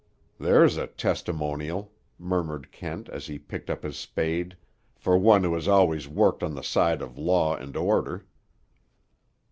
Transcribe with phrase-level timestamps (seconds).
[0.39, 4.57] "There's a testimonial," murmured Kent, as he picked up his spade,
[4.95, 8.25] "for one who has always worked on the side of law and order."